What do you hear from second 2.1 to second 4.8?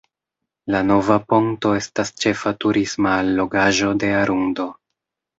ĉefa turisma allogaĵo de Arundo.